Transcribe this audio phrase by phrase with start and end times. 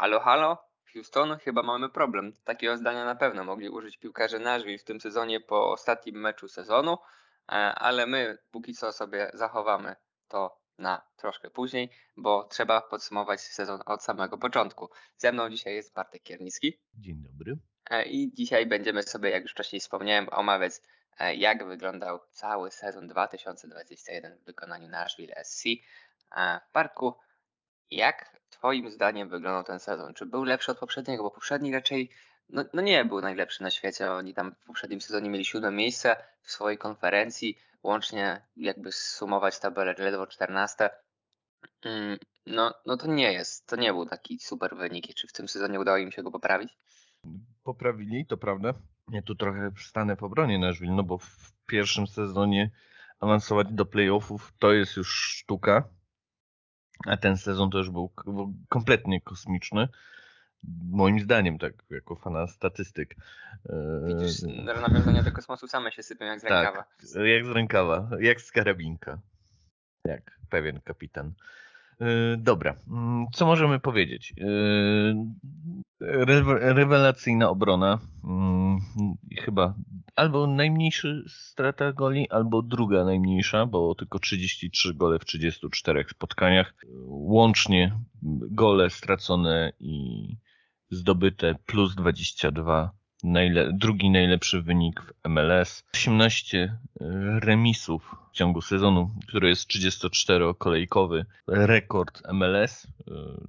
[0.00, 0.58] Halo, halo?
[0.92, 2.32] Houston, chyba mamy problem.
[2.44, 6.98] Takiego zdania na pewno mogli użyć piłkarze Nashville w tym sezonie po ostatnim meczu sezonu,
[7.48, 9.96] e, ale my póki co sobie zachowamy
[10.28, 14.90] to na troszkę później, bo trzeba podsumować sezon od samego początku.
[15.16, 16.80] Ze mną dzisiaj jest Bartek Kiernicki.
[16.94, 17.58] Dzień dobry.
[17.90, 20.72] E, I dzisiaj będziemy sobie, jak już wcześniej wspomniałem, omawiać
[21.18, 25.64] e, jak wyglądał cały sezon 2021 w wykonaniu Nashville SC.
[26.68, 27.14] W parku
[27.90, 30.14] jak Twoim zdaniem wyglądał ten sezon?
[30.14, 31.22] Czy był lepszy od poprzedniego?
[31.22, 32.10] Bo poprzedni raczej
[32.48, 34.12] no, no nie był najlepszy na świecie.
[34.12, 37.58] Oni tam w poprzednim sezonie mieli siódme miejsce w swojej konferencji.
[37.82, 40.90] Łącznie jakby sumować tabelę ledwo 14.
[41.84, 45.14] Mm, no, no to nie jest, to nie był taki super wynik.
[45.14, 46.78] Czy w tym sezonie udało im się go poprawić?
[47.62, 48.74] Poprawili, to prawda.
[49.10, 52.70] Ja tu trochę stanę po obronie Nashville, no bo w pierwszym sezonie
[53.20, 55.84] awansować do playoffów to jest już sztuka
[57.06, 58.12] a ten sezon to już był
[58.68, 59.88] kompletnie kosmiczny.
[60.90, 63.16] Moim zdaniem, tak, jako fana statystyk.
[64.06, 66.84] Widzisz, e, nawiązania do kosmosu same się sypią jak z tak, rękawa.
[67.26, 69.18] jak z rękawa, jak z karabinka.
[70.04, 71.32] Jak pewien kapitan.
[72.00, 74.34] E, dobra, mm, co możemy powiedzieć?
[74.40, 74.44] E,
[76.60, 77.98] rewelacyjna obrona.
[78.24, 78.78] Mm,
[79.44, 79.74] chyba
[80.18, 86.74] albo najmniejszy strata goli, albo druga najmniejsza, bo tylko 33 gole w 34 spotkaniach.
[87.06, 87.98] Łącznie
[88.50, 90.28] gole stracone i
[90.90, 95.84] zdobyte plus 22 najle drugi najlepszy wynik w MLS.
[95.94, 96.78] 18
[97.40, 101.24] remisów w ciągu sezonu, który jest 34-kolejkowy.
[101.46, 102.90] Rekord MLS, y,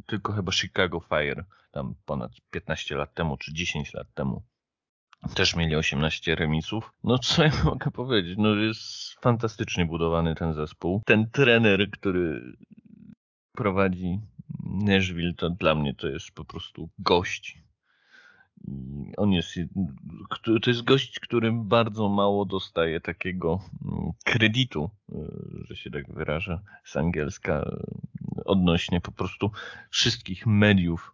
[0.06, 4.44] tylko chyba Chicago Fire, tam ponad 15 lat temu, czy 10 lat temu.
[5.36, 6.94] Też mieli 18 remisów.
[7.04, 8.36] No co ja mogę powiedzieć?
[8.38, 11.02] No jest fantastycznie budowany ten zespół.
[11.06, 12.54] Ten trener, który
[13.52, 14.20] prowadzi
[14.64, 17.58] Nashville, to dla mnie to jest po prostu gość
[19.18, 19.56] on jest,
[20.44, 25.16] to jest gość, którym bardzo mało dostaje takiego mm, kredytu, y,
[25.68, 27.62] że się tak wyrażę, z angielska,
[28.38, 29.52] y, odnośnie po prostu
[29.90, 31.14] wszystkich mediów,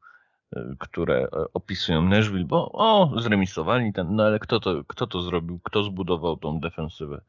[0.55, 5.59] y, które opisują Nashville, bo o, zremisowali ten, no ale kto to, kto to zrobił,
[5.63, 7.21] kto zbudował tą defensywę?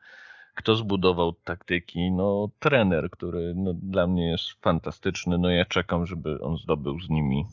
[0.54, 2.10] Kto zbudował taktyki?
[2.10, 5.38] No, trener, który no, dla mnie jest fantastyczny.
[5.38, 7.44] No, ja czekam, żeby on zdobył z nimi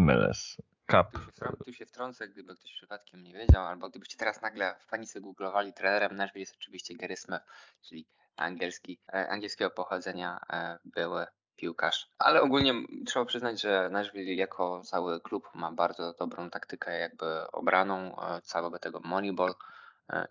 [0.00, 0.56] MLS
[0.90, 1.18] Cup.
[1.64, 5.72] Tu się wtrącę, gdyby ktoś przypadkiem nie wiedział, albo gdybyście teraz nagle w panice googlowali,
[5.72, 7.44] trenerem Nashville jest oczywiście Gary Smith,
[7.82, 8.06] czyli
[8.36, 12.10] angielski, e, angielskiego pochodzenia e, były piłkarz.
[12.18, 12.74] Ale ogólnie
[13.06, 18.78] trzeba przyznać, że Nashville jako cały klub ma bardzo dobrą taktykę jakby obraną, e, całego
[18.78, 19.54] tego Moneyball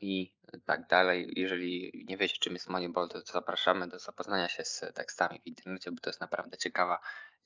[0.01, 0.33] i
[0.65, 1.33] tak dalej.
[1.35, 5.91] Jeżeli nie wiecie czym jest Moneyball, to zapraszamy do zapoznania się z tekstami w internecie,
[5.91, 6.99] bo to jest naprawdę ciekawa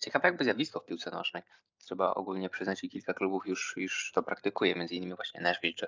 [0.03, 1.43] Ciekawe jakby zjawisko w piłce nożnej.
[1.77, 5.87] Trzeba ogólnie przyznać, że kilka klubów już, już to praktykuje, między innymi właśnie Nashville czy,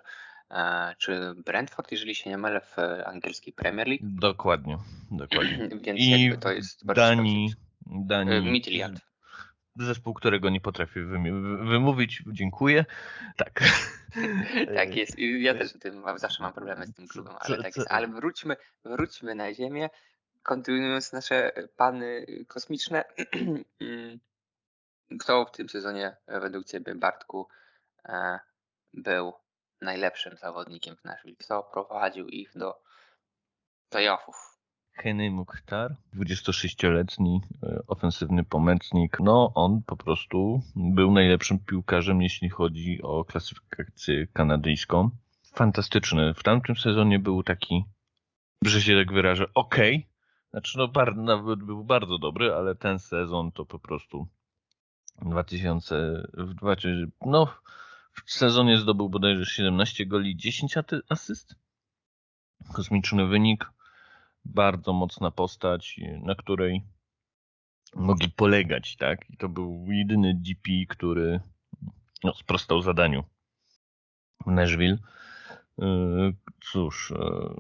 [0.52, 4.04] e, czy Brentford, jeżeli się nie mylę, w angielskiej Premier League.
[4.04, 4.78] Dokładnie,
[5.12, 5.70] dokładnie.
[5.86, 7.54] Więc I jakby to jest bardzo Danii,
[7.86, 8.62] Danii.
[9.80, 11.06] Zespół, którego nie potrafię
[11.66, 12.24] wymówić.
[12.28, 12.86] Dziękuję.
[13.38, 13.64] Tak.
[14.76, 15.20] tak jest.
[15.20, 17.92] Ja też tym zawsze mam problemy z tym klubem, ale tak jest.
[17.92, 18.56] Ale wróćmy,
[18.86, 19.90] wróćmy na ziemię
[20.46, 23.04] kontynuując nasze pany kosmiczne,
[25.22, 27.48] kto w tym sezonie według Ciebie, Bartku,
[28.06, 28.40] e,
[28.94, 29.34] był
[29.82, 31.36] najlepszym zawodnikiem w Nashville?
[31.36, 32.82] Kto prowadził ich do
[33.90, 34.36] playoffów?
[34.96, 39.18] Kenny Mukhtar, 26-letni e, ofensywny pomocnik.
[39.20, 45.10] No, on po prostu był najlepszym piłkarzem, jeśli chodzi o klasyfikację kanadyjską.
[45.54, 46.34] Fantastyczny.
[46.34, 47.86] W tamtym sezonie był taki,
[48.62, 49.76] że się tak wyrażę, ok,
[50.56, 54.28] znaczy, no, bar, nawet był bardzo dobry, ale ten sezon to po prostu
[55.22, 57.48] 2000, w 2000 no,
[58.26, 60.76] w sezonie zdobył bodajże 17 goli, 10
[61.10, 61.56] asyst.
[62.74, 63.72] Kosmiczny wynik.
[64.46, 66.84] Bardzo mocna postać, na której
[67.96, 69.30] mogli polegać, tak?
[69.30, 71.40] I to był jedyny DP, który
[72.24, 73.24] no, sprostał zadaniu
[74.46, 74.98] w Nashville.
[75.82, 75.86] E,
[76.72, 77.16] cóż, e,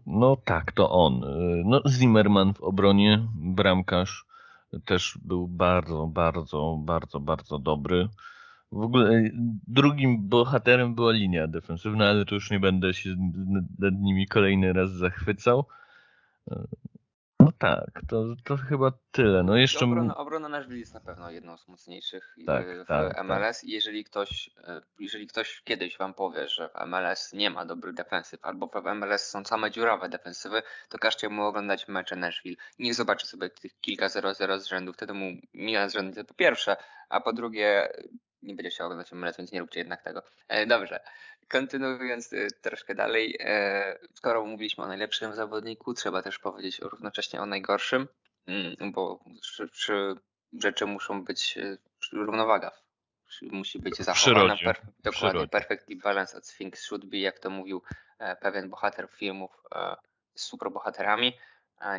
[0.06, 1.24] no tak, to on.
[1.24, 1.28] E,
[1.66, 4.26] no, Zimmerman w obronie, bramkarz
[4.86, 8.10] też był bardzo, bardzo, bardzo, bardzo dobry.
[8.72, 9.30] W ogóle
[9.68, 13.16] drugim bohaterem była linia defensywna, ale to już nie będę się
[13.80, 15.66] nad nimi kolejny raz zachwycał.
[17.46, 19.44] No tak, to, to chyba tyle.
[19.44, 19.86] No jeszcze...
[19.86, 23.62] Obrona, obrona Nashville jest na pewno jedną z mocniejszych tak, w tak, MLS.
[23.62, 23.70] Tak.
[23.70, 28.40] Jeżeli, ktoś, e, jeżeli ktoś kiedyś wam powie, że w MLS nie ma dobrych defensyw,
[28.46, 32.58] albo w MLS są same dziurawe defensywy, to każcie mu oglądać mecze Nashville.
[32.80, 36.78] Niech zobaczy sobie tych kilka 0-0 z rzędu, wtedy mu mija z rzędu po pierwsze,
[37.10, 37.90] a po drugie
[38.44, 40.24] nie będzie chciał oglądać MLS, więc nie róbcie jednak tego.
[40.48, 41.00] E, dobrze,
[41.48, 47.46] kontynuując e, troszkę dalej, e, skoro mówiliśmy o najlepszym zawodniku, trzeba też powiedzieć równocześnie o
[47.46, 48.08] najgorszym,
[48.48, 49.20] mm, bo
[49.72, 50.16] przy,
[50.60, 51.58] rzeczy muszą być
[52.14, 52.72] równowaga.
[53.42, 57.82] Musi być zachowana per, dokładnie perfectly balance as things should be, jak to mówił
[58.42, 59.52] pewien bohater filmów
[60.36, 61.34] z superbohaterami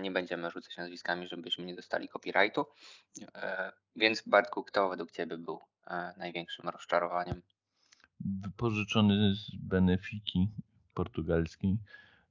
[0.00, 2.66] nie będziemy rzucać nazwiskami, żebyśmy nie dostali copyrightu.
[3.34, 7.42] E, więc Bartku, kto według Ciebie był e, największym rozczarowaniem?
[8.20, 10.48] Wypożyczony z Benefiki
[10.94, 11.78] portugalskiej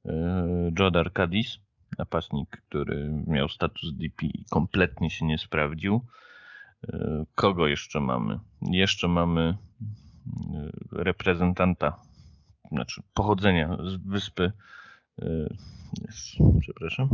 [0.05, 1.59] e, Jodar Cadiz,
[1.97, 6.01] napastnik, który miał status DP i kompletnie się nie sprawdził.
[7.35, 8.39] Kogo jeszcze mamy?
[8.61, 9.57] Jeszcze mamy
[10.91, 11.99] reprezentanta,
[12.71, 14.51] znaczy pochodzenia z wyspy
[16.61, 17.09] przepraszam,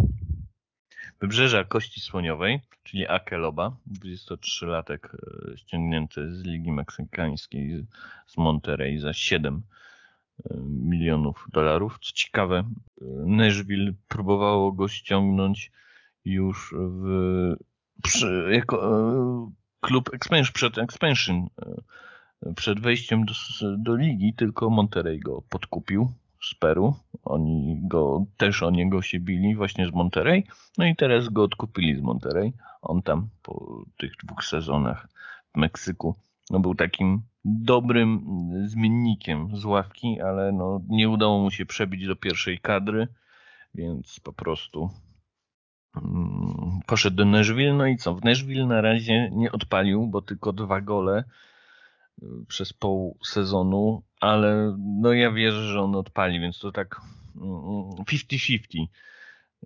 [1.19, 4.99] Wybrzeża Kości Słoniowej, czyli Akeloba, 23-latek
[5.53, 7.85] e, ściągnięty z Ligi Meksykańskiej
[8.27, 9.61] z Monterey za 7
[10.45, 11.99] e, milionów dolarów.
[12.01, 15.71] Co ciekawe, e, Nashville próbowało go ściągnąć
[16.25, 17.55] już w,
[18.03, 21.47] przy, jako klub expansion, przed expansion,
[22.55, 23.33] przed wejściem do,
[23.77, 26.95] do ligi, tylko Monterey go podkupił z Peru.
[27.23, 30.43] Oni go, też o niego się bili właśnie z Monterey.
[30.77, 32.53] No i teraz go odkupili z Monterey.
[32.81, 35.07] On tam po tych dwóch sezonach
[35.53, 36.15] w Meksyku
[36.51, 38.25] no był takim dobrym
[38.65, 43.07] zmiennikiem z ławki, ale no nie udało mu się przebić do pierwszej kadry,
[43.75, 44.89] więc po prostu
[45.95, 47.73] mm, poszedł do Nashville.
[47.73, 48.15] No i co?
[48.15, 51.23] W Nashville na razie nie odpalił, bo tylko dwa gole
[52.47, 57.01] przez pół sezonu, ale no ja wierzę, że on odpali, więc to tak
[57.35, 58.85] 50-50.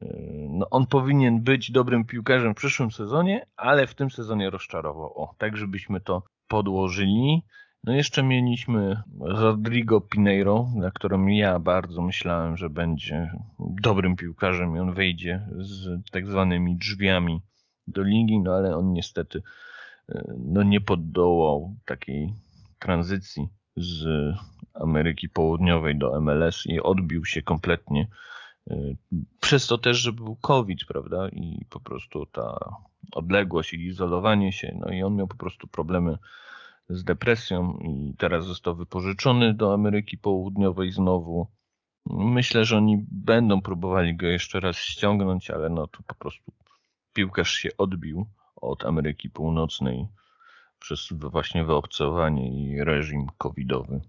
[0.02, 5.14] Mm, no on powinien być dobrym piłkarzem w przyszłym sezonie, ale w tym sezonie rozczarował.
[5.22, 7.44] O, tak żebyśmy to podłożyli.
[7.84, 14.80] No jeszcze mieliśmy Rodrigo Pineiro, na którym ja bardzo myślałem, że będzie dobrym piłkarzem i
[14.80, 17.42] on wejdzie z tak zwanymi drzwiami
[17.88, 19.42] do ligi, no ale on niestety
[20.38, 22.34] no nie poddołał takiej
[22.86, 24.06] tranzycji z
[24.74, 28.08] Ameryki Południowej do MLS i odbił się kompletnie.
[28.72, 28.98] Y,
[29.42, 31.30] przez to też, że był COVID, prawda?
[31.30, 32.76] I po prostu ta
[33.12, 36.18] odległość i izolowanie się, no i on miał po prostu problemy
[36.90, 41.48] z depresją i teraz został wypożyczony do Ameryki Południowej znowu.
[42.10, 46.52] Myślę, że oni będą próbowali go jeszcze raz ściągnąć, ale no to po prostu
[47.14, 50.08] piłkarz się odbił od Ameryki Północnej
[50.86, 54.02] przez właśnie wyobcowanie i reżim covidowy.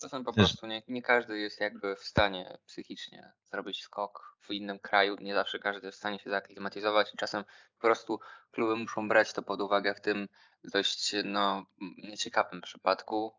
[0.00, 4.78] Czasem po prostu nie, nie każdy jest jakby w stanie psychicznie zrobić skok w innym
[4.78, 5.16] kraju.
[5.20, 7.44] Nie zawsze każdy jest w stanie się zaklimatyzować i czasem
[7.78, 8.20] po prostu
[8.50, 10.28] kluby muszą brać to pod uwagę w tym
[10.64, 11.66] dość no,
[11.98, 13.32] nieciekawym przypadku.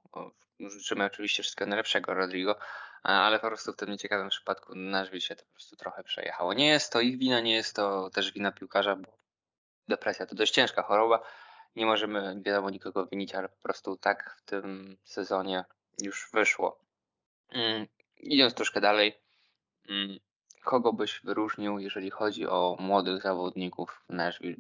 [0.60, 2.60] Życzymy oczywiście wszystkiego najlepszego Rodrigo,
[3.04, 6.54] ale po prostu w tym nieciekawym przypadku Nashville się to po prostu trochę przejechało.
[6.54, 9.18] Nie jest to ich wina, nie jest to też wina piłkarza, bo
[9.88, 11.22] depresja to dość ciężka choroba,
[11.78, 15.66] nie możemy, wiadomo, nikogo winić, ale po prostu tak w tym sezonie
[16.02, 16.80] już wyszło.
[17.50, 17.88] Mm,
[18.18, 19.14] idąc troszkę dalej,
[19.90, 20.18] mm,
[20.64, 24.58] kogo byś wyróżnił, jeżeli chodzi o młodych zawodników w Nashville?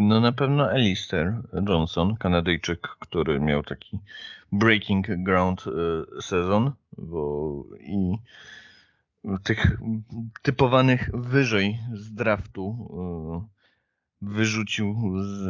[0.00, 1.34] No na pewno Alistair
[1.68, 3.98] Johnson, Kanadyjczyk, który miał taki
[4.52, 8.16] breaking ground e, sezon, bo i
[9.42, 9.76] tych
[10.42, 12.76] typowanych wyżej z draftu
[13.50, 13.53] e,
[14.24, 15.48] wyrzucił z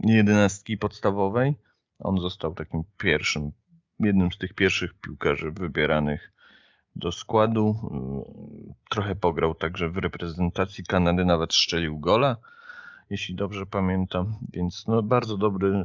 [0.00, 1.54] jedenastki podstawowej.
[1.98, 3.52] On został takim pierwszym,
[4.00, 6.32] jednym z tych pierwszych piłkarzy wybieranych
[6.96, 7.76] do składu.
[8.90, 12.36] Trochę pograł także w reprezentacji Kanady, nawet strzelił gola,
[13.10, 14.34] jeśli dobrze pamiętam.
[14.52, 15.84] Więc no, bardzo dobry e,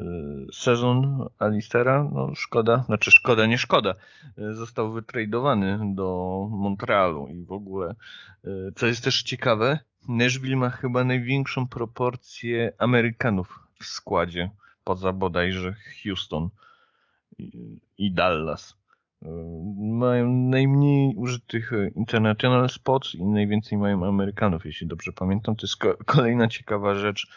[0.54, 2.10] sezon Alistera.
[2.14, 3.96] No, szkoda, znaczy szkoda, nie szkoda.
[4.38, 7.96] E, został wytradowany do Montrealu i w ogóle,
[8.44, 14.50] e, co jest też ciekawe, Nashville ma chyba największą proporcję Amerykanów w składzie,
[14.84, 16.50] poza bodajże Houston
[17.98, 18.80] i Dallas.
[19.78, 25.56] Mają najmniej użytych international spots i najwięcej mają Amerykanów, jeśli dobrze pamiętam.
[25.56, 27.28] To jest kolejna ciekawa rzecz,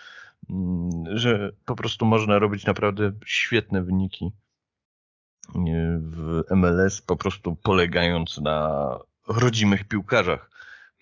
[0.51, 4.33] mm, że po prostu można robić naprawdę świetne wyniki
[6.01, 10.52] w MLS, po prostu polegając na rodzimych piłkarzach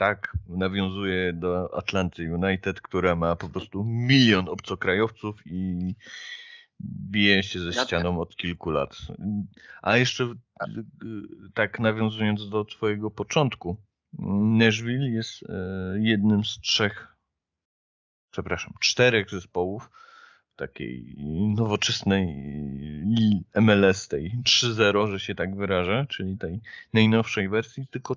[0.01, 5.95] tak nawiązuje do Atlanty United, która ma po prostu milion obcokrajowców i
[7.11, 8.97] bije się ze ścianą od kilku lat.
[9.83, 10.35] A jeszcze
[11.55, 13.77] tak nawiązując do twojego początku,
[14.59, 15.55] Nashville jest e,
[15.99, 17.17] jednym z trzech,
[18.33, 19.91] przepraszam, czterech zespołów
[20.57, 21.17] takiej
[21.57, 22.27] nowoczesnej
[23.55, 26.61] MLS, tej 3.0, że się tak wyrażę, czyli tej
[26.93, 28.17] najnowszej wersji, tylko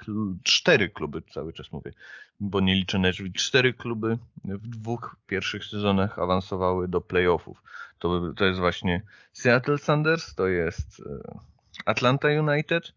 [0.00, 1.92] 3 cztery kluby cały czas mówię,
[2.40, 3.32] bo nie liczę Nashville.
[3.32, 7.62] Cztery kluby w dwóch pierwszych sezonach awansowały do playoffów.
[7.98, 9.02] To, to jest właśnie
[9.32, 11.38] Seattle Sanders, to jest e,
[11.86, 12.92] Atlanta United,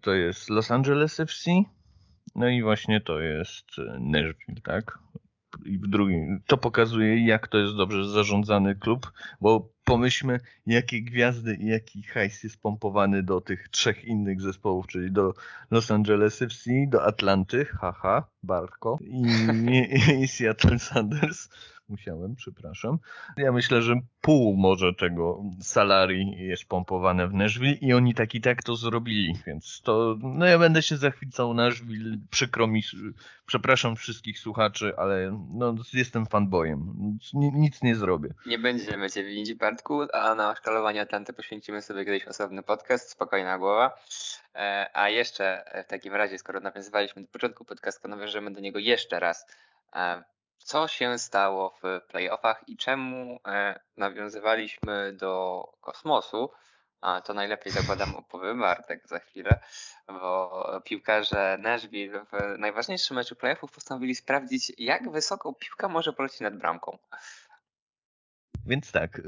[0.00, 1.50] to jest Los Angeles FC,
[2.34, 4.98] no i właśnie to jest e, Nashville, tak?
[5.64, 11.54] I w drugim, to pokazuje, jak to jest dobrze zarządzany klub, bo pomyślmy, jakie gwiazdy
[11.54, 15.34] i jaki hajs jest pompowany do tych trzech innych zespołów, czyli do
[15.70, 19.22] Los Angeles FC, do Atlanty, haha, Barko i,
[19.70, 21.48] i, i Seattle Sanders
[21.88, 22.98] musiałem, przepraszam.
[23.36, 28.40] Ja myślę, że pół może tego salarii jest pompowane w Nashville i oni tak i
[28.40, 32.82] tak to zrobili, więc to, no ja będę się zachwycał Nashville, przykro mi,
[33.46, 36.94] przepraszam wszystkich słuchaczy, ale no jestem fanboyem,
[37.34, 38.34] nic nie zrobię.
[38.46, 43.58] Nie będziemy cię winić Bartku, a na szkalowanie Atlanty poświęcimy sobie kiedyś osobny podcast, spokojna
[43.58, 43.96] głowa.
[44.54, 49.20] E, a jeszcze w takim razie, skoro nawiązywaliśmy do początku podcastu, nawiążemy do niego jeszcze
[49.20, 49.46] raz.
[50.58, 56.50] Co się stało w playoffach i czemu e, nawiązywaliśmy do kosmosu,
[57.00, 59.60] a to najlepiej zakładam opowie Bartek za chwilę,
[60.08, 66.56] bo piłkarze Nashville w najważniejszym meczu playoffów postanowili sprawdzić, jak wysoko piłka może polecieć nad
[66.56, 66.98] bramką.
[68.66, 69.22] Więc tak, y,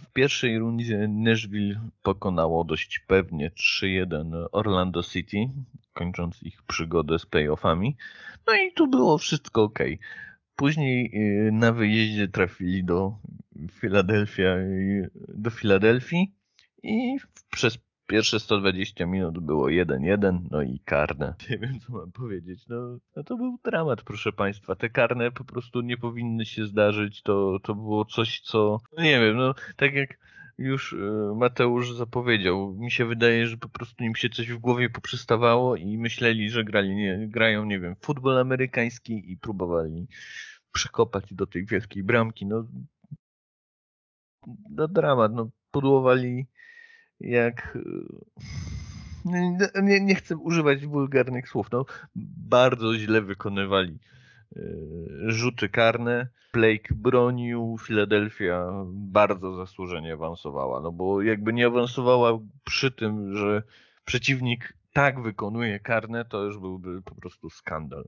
[0.00, 5.36] w pierwszej rundzie Nashville pokonało dość pewnie 3-1 Orlando City,
[5.92, 7.96] kończąc ich przygodę z playoffami.
[8.46, 9.78] No i tu było wszystko ok.
[10.56, 13.18] Później y, na wyjeździe trafili do
[13.70, 14.56] Filadelfia,
[15.28, 16.34] do Filadelfii
[16.82, 17.16] i
[17.50, 17.78] przez
[18.10, 21.34] pierwsze 120 minut było 1-1, no i karne.
[21.50, 22.66] Nie wiem, co mam powiedzieć.
[22.68, 24.74] No, no to był dramat, proszę Państwa.
[24.74, 27.22] Te karne po prostu nie powinny się zdarzyć.
[27.22, 28.80] To, to było coś, co...
[28.96, 30.18] No nie wiem, no tak jak
[30.58, 32.74] już e, Mateusz zapowiedział.
[32.74, 36.64] Mi się wydaje, że po prostu im się coś w głowie poprzestawało i myśleli, że
[36.64, 40.08] grali, nie, grają, nie wiem, futbol amerykański i próbowali
[40.72, 42.46] przekopać do tej wielkiej bramki.
[42.46, 42.66] No,
[44.70, 46.46] no dramat, no podłowali
[47.20, 47.78] jak
[49.24, 51.84] e, nie, nie chcę używać wulgarnych słów, no
[52.48, 53.98] bardzo źle wykonywali
[54.56, 54.60] e,
[55.26, 56.28] rzuty karne.
[56.52, 63.62] Blake bronił, Philadelphia bardzo zasłużenie awansowała, no bo jakby nie awansowała przy tym, że
[64.04, 68.04] przeciwnik tak wykonuje karne, to już byłby po prostu skandal.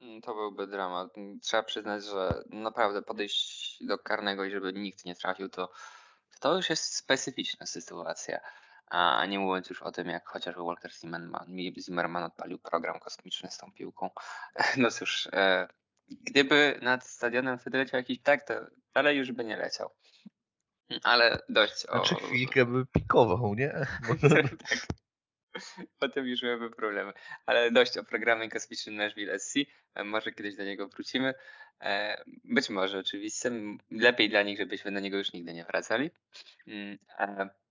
[0.00, 1.14] Mm, to byłby dramat.
[1.42, 5.70] Trzeba przyznać, że naprawdę podejść do karnego i żeby nikt nie trafił, to
[6.40, 8.40] to już jest specyficzna sytuacja.
[8.86, 13.58] A nie mówiąc już o tym, jak chociażby Walker Zimmerman, Zimmerman odpalił program kosmiczny z
[13.58, 14.10] tą piłką.
[14.76, 15.68] No cóż, e,
[16.08, 18.54] gdyby nad stadionem wtedy leciał jakiś tak, to
[18.94, 19.90] dalej już by nie leciał.
[21.02, 21.92] Ale dość o...
[21.92, 23.86] Znaczy chwilkę by pikował, nie?
[24.68, 24.86] tak.
[26.00, 27.12] Potem już byłyby problemy.
[27.46, 29.54] Ale dość o programie kosmicznym Nashville SC.
[29.94, 31.34] E, może kiedyś do niego wrócimy.
[31.80, 33.50] E, być może oczywiście.
[33.90, 36.10] Lepiej dla nich, żebyśmy do niego już nigdy nie wracali.
[36.66, 36.98] Mm,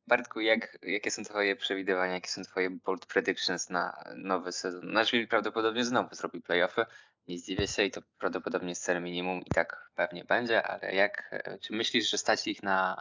[0.08, 4.92] Bartku, jak, jakie są Twoje przewidywania, jakie są Twoje bold predictions na nowy sezon?
[4.92, 6.86] Nashville prawdopodobnie znowu zrobi playoffy.
[7.27, 11.30] Nie zdziwię się i to prawdopodobnie jest cel minimum i tak pewnie będzie, ale jak,
[11.32, 12.96] e, czy myślisz, że stać ich na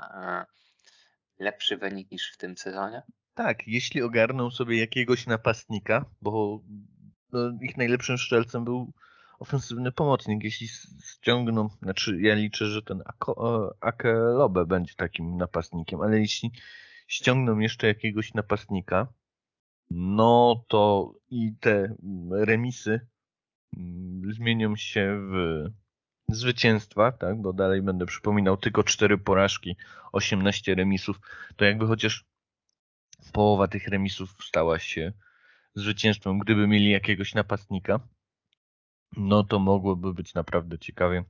[1.38, 3.02] lepszy wynik niż w tym sezonie?
[3.34, 6.60] Tak, jeśli ogarną sobie jakiegoś napastnika, bo
[7.32, 8.92] no, ich najlepszym strzelcem był
[9.38, 10.44] ofensywny pomocnik.
[10.44, 10.68] Jeśli
[11.04, 13.02] ściągną, znaczy ja liczę, że ten
[13.80, 16.50] Akelobe będzie takim napastnikiem, ale jeśli
[17.06, 19.06] ściągną jeszcze jakiegoś napastnika,
[19.90, 21.94] no to i te
[22.30, 23.00] remisy
[23.76, 25.64] mm, zmienią się w
[26.28, 29.76] zwycięstwa, tak, bo dalej będę przypominał tylko cztery porażki,
[30.12, 31.20] 18 remisów,
[31.56, 32.24] to jakby chociaż
[33.34, 35.12] połowa tych remisów stała się
[35.74, 38.00] zwycięstwem, gdyby mieli jakiegoś napastnika,
[39.16, 41.24] no to mogłoby być naprawdę ciekawie.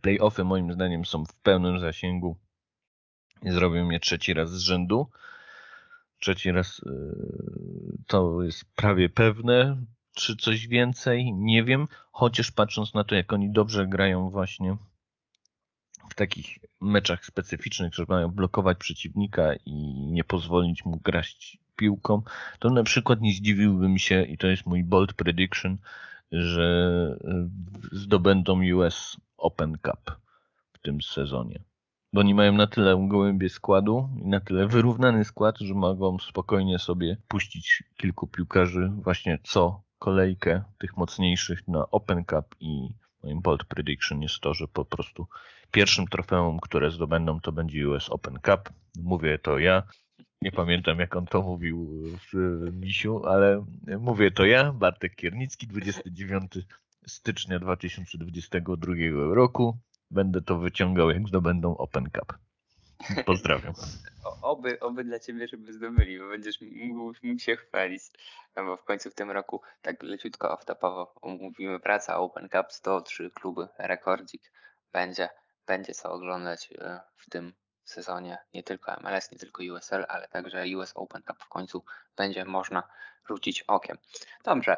[0.00, 2.36] Playoffy moim zdaniem są w pełnym zasięgu.
[3.42, 5.10] Zrobią je trzeci raz z rzędu.
[6.18, 9.76] Trzeci raz yy, to jest prawie pewne.
[10.14, 11.32] Czy coś więcej?
[11.32, 11.88] Nie wiem.
[12.12, 14.76] Chociaż patrząc na to, jak oni dobrze grają właśnie
[16.12, 19.72] w takich meczach specyficznych, że mają blokować przeciwnika i
[20.06, 22.22] nie pozwolić mu grać piłką,
[22.58, 25.76] to na przykład nie zdziwiłbym się, i to jest mój bold prediction,
[26.32, 26.66] że
[27.24, 27.48] e,
[27.92, 30.16] zdobędą US Open Cup
[30.72, 31.58] w tym sezonie.
[32.12, 36.78] Bo oni mają na tyle gołębie składu i na tyle wyrównany skład, że mogą spokojnie
[36.78, 42.88] sobie puścić kilku piłkarzy właśnie co kolejkę tych mocniejszych na Open Cup i
[43.22, 45.26] moim bold prediction jest to, że po prostu
[45.70, 48.70] pierwszym trofeum, które zdobędą, to będzie US Open Cup.
[49.02, 49.82] Mówię to ja.
[50.42, 51.88] Nie pamiętam, jak on to mówił
[52.32, 53.64] w misiu, ale
[53.98, 56.52] mówię to ja, Bartek Kiernicki, 29
[57.06, 58.94] stycznia 2022
[59.34, 59.78] roku.
[60.10, 62.38] Będę to wyciągał, jak zdobędą Open Cup.
[63.26, 63.74] Pozdrawiam.
[64.42, 68.02] Oby, oby dla ciebie, żeby zdobyli, bo będziesz mógł, mógł się chwalić.
[68.56, 73.68] Bo w końcu w tym roku tak leciutko off-topowo mówimy praca Open Cup, 103 kluby,
[73.78, 74.52] rekordzik.
[74.92, 75.28] Będzie,
[75.66, 77.52] będzie co oglądać e, w tym
[77.84, 78.38] sezonie.
[78.54, 81.84] Nie tylko MLS, nie tylko USL, ale także US Open Cup w końcu
[82.16, 82.82] będzie można
[83.28, 83.98] rzucić okiem.
[84.44, 84.76] Dobrze,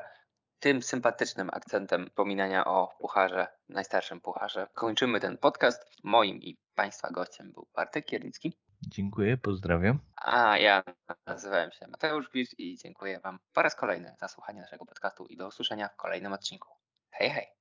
[0.61, 5.85] tym sympatycznym akcentem pominania o pucharze, najstarszym pucharze, kończymy ten podcast.
[6.03, 8.59] Moim i Państwa gościem był Bartek Kiernicki.
[8.89, 9.99] Dziękuję, pozdrawiam.
[10.17, 10.83] A ja
[11.27, 15.37] nazywałem się Mateusz Bisz i dziękuję Wam po raz kolejny za słuchanie naszego podcastu i
[15.37, 16.69] do usłyszenia w kolejnym odcinku.
[17.11, 17.54] Hej, hej!